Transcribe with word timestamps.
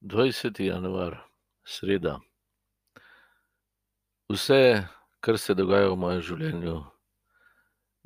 20. 0.00 0.60
januar, 0.60 1.28
sreda. 1.64 2.20
Vse, 4.32 4.88
kar 5.20 5.38
se 5.38 5.54
dogaja 5.54 5.90
v 5.92 5.96
mojem 6.00 6.22
življenju, 6.24 6.76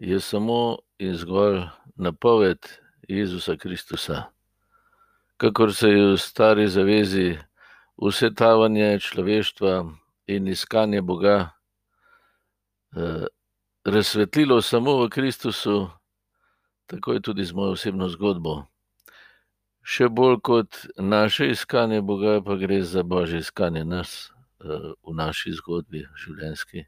je 0.03 0.19
samo 0.21 0.79
in 0.99 1.15
zgolj 1.15 1.61
napoved 1.95 2.67
Jezusa 3.07 3.55
Kristusa. 3.57 4.25
Kakor 5.39 5.71
se 5.75 5.93
je 5.93 6.11
v 6.11 6.19
stari 6.19 6.67
zavezi 6.67 7.39
vse 8.03 8.33
tavanje 8.35 8.99
človeštva 8.99 9.75
in 10.35 10.51
iskanje 10.51 11.03
Boga 11.03 11.55
eh, 12.97 13.27
razsvetlilo 13.87 14.59
samo 14.63 14.99
v 15.05 15.11
Kristusu, 15.15 15.91
tako 16.91 17.13
je 17.13 17.21
tudi 17.21 17.45
z 17.45 17.55
mojo 17.55 17.79
osebno 17.79 18.09
zgodbo. 18.09 18.65
Še 19.85 20.09
bolj 20.09 20.39
kot 20.41 20.79
naše 20.97 21.51
iskanje 21.53 22.01
Boga, 22.01 22.39
pa 22.41 22.57
gre 22.57 22.81
za 22.83 23.03
božje 23.05 23.43
iskanje 23.45 23.85
nas 23.85 24.33
eh, 24.65 24.93
v 25.05 25.13
naši 25.13 25.53
zgodbi, 25.53 26.07
življenjski, 26.17 26.87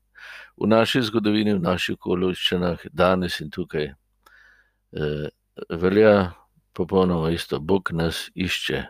v 0.57 0.69
naši 0.73 1.03
zgodovini, 1.05 1.59
v 1.59 1.61
naših 1.61 1.99
okoliščinah, 2.01 2.89
danes 2.97 3.37
in 3.45 3.53
tukaj. 3.53 3.93
Eh, 4.97 5.29
velja 5.69 6.33
popolnoma 6.73 7.31
isto, 7.37 7.61
Bog 7.61 7.93
nas 7.93 8.31
išče. 8.35 8.81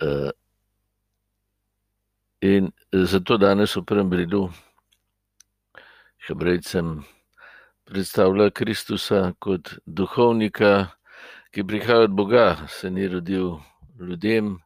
Eh, 0.00 0.30
in 2.42 2.72
zato 2.90 3.36
danes 3.38 3.76
v 3.76 3.84
prvem 3.86 4.10
bridu 4.10 4.48
Hebrejcem 6.26 7.04
predstavlja 7.84 8.50
Kristusa 8.50 9.32
kot 9.38 9.76
duhovnika 9.86 10.88
ki 11.50 11.64
prihaja 11.66 12.00
od 12.00 12.10
Boga, 12.10 12.56
se 12.68 12.90
ni 12.90 13.08
rodil 13.08 13.56
ljudem, 14.00 14.58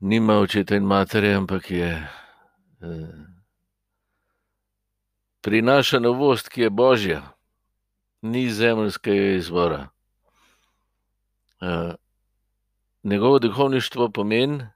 nima 0.00 0.38
očeta 0.38 0.76
in 0.76 0.84
matere, 0.84 1.34
ampak 1.34 1.70
je 1.70 1.90
eh, 2.80 3.26
prinaša 5.40 6.00
novost, 6.00 6.48
ki 6.48 6.60
je 6.62 6.70
božja, 6.70 7.22
ni 8.22 8.50
zemljskega 8.50 9.36
izvora. 9.36 9.88
Eh, 11.60 11.94
njegovo 13.02 13.38
duhovništvo 13.38 14.10
pomeni, 14.10 14.66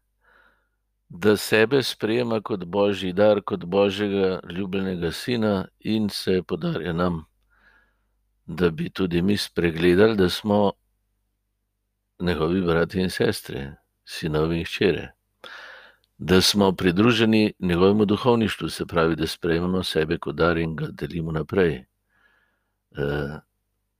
da 1.08 1.36
sebe 1.36 1.82
sprejema 1.82 2.40
kot 2.40 2.64
božji 2.64 3.12
dar, 3.12 3.40
kot 3.42 3.64
božjega 3.64 4.40
ljubljenega 4.50 5.12
sina 5.12 5.68
in 5.80 6.08
se 6.08 6.42
podarja 6.42 6.92
nam 6.92 7.29
da 8.50 8.70
bi 8.70 8.90
tudi 8.90 9.22
mi 9.22 9.36
spregledali, 9.36 10.16
da 10.16 10.28
smo 10.28 10.72
njegovi 12.20 12.60
brati 12.60 13.00
in 13.00 13.10
sestre, 13.10 13.76
sinovi 14.04 14.58
in 14.58 14.64
hčere, 14.64 15.12
da 16.18 16.40
smo 16.40 16.72
pridruženi 16.72 17.52
njegovemu 17.58 18.04
duhovništvu, 18.04 18.68
se 18.68 18.86
pravi, 18.86 19.16
da 19.16 19.26
sprejmemo 19.26 19.82
sebe 19.82 20.18
kot 20.18 20.36
dar 20.36 20.58
in 20.58 20.76
ga 20.76 20.86
delimo 20.90 21.32
naprej. 21.32 21.84
Uh, 22.90 23.38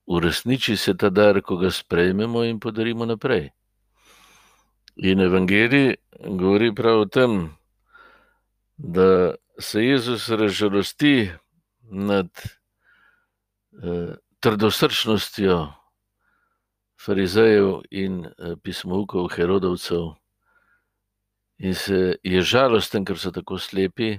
uresniči 0.06 0.76
se 0.76 0.96
ta 0.96 1.08
dar, 1.10 1.40
ko 1.42 1.56
ga 1.56 1.70
sprejmemo 1.70 2.44
in 2.44 2.60
podarimo 2.60 3.06
naprej. 3.06 3.50
In 4.96 5.20
Evangelij 5.20 5.94
govori 6.26 6.74
prav 6.74 7.00
o 7.00 7.04
tem, 7.06 7.54
da 8.76 9.34
se 9.58 9.84
Jezus 9.84 10.28
razžalosti 10.28 11.30
nad 11.90 12.28
uh, 13.72 14.14
trdosrčnostjo 14.40 15.72
farizejev 17.00 17.82
in 17.90 18.24
eh, 18.26 18.56
pismovkov, 18.62 19.28
herodovcev, 19.36 20.14
in 21.58 21.74
se 21.74 22.16
je 22.22 22.42
žalosten, 22.42 23.04
ker 23.04 23.18
so 23.18 23.30
tako 23.30 23.58
slepi, 23.58 24.18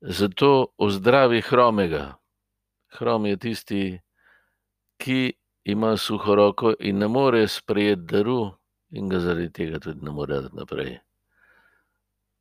zato 0.00 0.74
ozdravi 0.78 1.40
hromega. 1.42 2.18
Hrom 2.98 3.26
je 3.26 3.36
tisti, 3.36 3.82
ki 4.98 5.32
ima 5.64 5.96
suho 5.96 6.34
roko 6.34 6.72
in 6.80 6.98
ne 6.98 7.08
more 7.08 7.48
sprejeti 7.48 8.02
daru, 8.02 8.54
in 8.90 9.08
ga 9.08 9.20
zaradi 9.20 9.52
tega 9.52 9.78
tudi 9.78 10.02
ne 10.02 10.10
more 10.10 10.40
dati 10.40 10.56
naprej. 10.56 10.98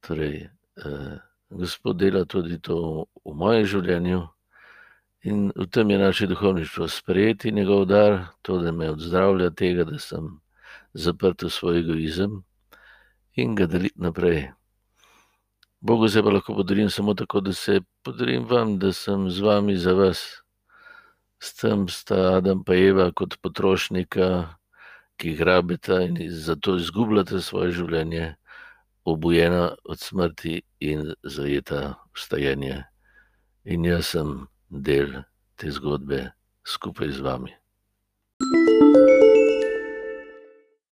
Torej, 0.05 0.49
eh, 0.85 1.17
Gospod 1.49 1.95
dela 1.97 2.25
tudi 2.25 2.59
to 2.59 3.07
v 3.23 3.31
mojem 3.33 3.63
življenju. 3.65 4.19
In 5.23 5.51
v 5.55 5.65
tem 5.65 5.89
je 5.89 5.97
naše 5.97 6.27
duhovništvo 6.27 6.87
sprejeti 6.87 7.51
njegov 7.51 7.85
dar, 7.85 8.25
to, 8.41 8.57
da 8.61 8.71
me 8.71 8.91
odzdravlja 8.91 9.49
tega, 9.49 9.83
da 9.83 9.99
sem 9.99 10.39
zaprt 10.93 11.43
v 11.43 11.49
svoj 11.49 11.79
egoizem 11.79 12.43
in 13.33 13.55
ga 13.55 13.65
deliti 13.65 14.01
naprej. 14.01 14.51
Bogu 15.81 16.09
se 16.09 16.23
pa 16.23 16.29
lahko 16.29 16.55
podarim 16.55 16.89
samo 16.89 17.13
tako, 17.13 17.41
da 17.41 17.53
se 17.53 17.81
podarim 18.03 18.45
vam, 18.49 18.79
da 18.79 18.93
sem 18.93 19.29
z 19.29 19.39
vami 19.41 19.77
za 19.77 19.93
vas. 19.93 20.41
S 21.39 21.53
tem 21.53 21.87
sta 21.87 22.37
Adam 22.37 22.63
in 22.67 22.73
Eva 22.73 23.11
kot 23.11 23.37
potrošnika, 23.41 24.57
ki 25.17 25.35
grabita 25.35 26.01
in 26.01 26.17
zato 26.29 26.75
izgubljata 26.75 27.41
svoje 27.41 27.71
življenje, 27.71 28.35
obujena 29.05 29.75
od 29.83 29.99
smrti 29.99 30.61
in 30.79 31.13
zajeta 31.23 31.95
v 32.13 32.19
stajanje. 32.19 32.83
In 33.65 33.85
jaz 33.85 34.13
sem 34.13 34.47
del 34.69 35.23
te 35.55 35.71
zgodbe 35.71 36.31
skupaj 36.63 37.11
z 37.11 37.19
vami. 37.19 37.53